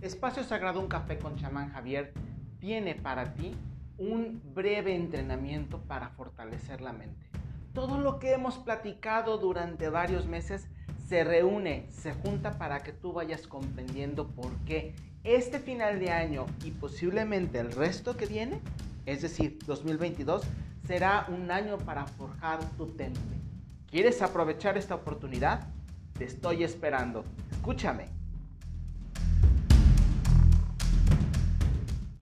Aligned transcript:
Espacio 0.00 0.44
Sagrado 0.44 0.78
Un 0.78 0.86
Café 0.86 1.18
con 1.18 1.34
Chamán 1.36 1.72
Javier 1.72 2.12
tiene 2.60 2.94
para 2.94 3.34
ti 3.34 3.56
un 3.98 4.40
breve 4.54 4.94
entrenamiento 4.94 5.80
para 5.80 6.10
fortalecer 6.10 6.80
la 6.80 6.92
mente. 6.92 7.26
Todo 7.72 7.98
lo 7.98 8.20
que 8.20 8.32
hemos 8.32 8.58
platicado 8.58 9.38
durante 9.38 9.88
varios 9.88 10.26
meses 10.26 10.68
se 11.08 11.24
reúne, 11.24 11.86
se 11.90 12.12
junta 12.12 12.58
para 12.58 12.80
que 12.84 12.92
tú 12.92 13.12
vayas 13.12 13.48
comprendiendo 13.48 14.28
por 14.28 14.52
qué 14.66 14.94
este 15.24 15.58
final 15.58 15.98
de 15.98 16.12
año 16.12 16.46
y 16.64 16.70
posiblemente 16.70 17.58
el 17.58 17.72
resto 17.72 18.16
que 18.16 18.26
viene, 18.26 18.60
es 19.04 19.22
decir, 19.22 19.58
2022, 19.66 20.42
será 20.86 21.26
un 21.28 21.50
año 21.50 21.76
para 21.76 22.06
forjar 22.06 22.60
tu 22.76 22.86
temple. 22.86 23.36
¿Quieres 23.90 24.22
aprovechar 24.22 24.78
esta 24.78 24.94
oportunidad? 24.94 25.66
Te 26.16 26.24
estoy 26.24 26.62
esperando. 26.62 27.24
Escúchame. 27.50 28.17